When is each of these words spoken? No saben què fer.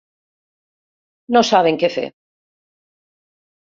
No 1.37 1.45
saben 1.51 1.79
què 1.85 1.93
fer. 1.99 2.09